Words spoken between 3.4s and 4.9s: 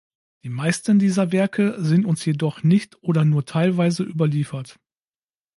teilweise überliefert.